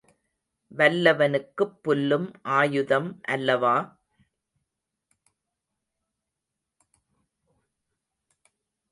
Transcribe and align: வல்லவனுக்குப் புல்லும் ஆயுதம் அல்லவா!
வல்லவனுக்குப் 0.71 1.75
புல்லும் 1.83 2.25
ஆயுதம் 2.53 3.09
அல்லவா! 3.27 3.75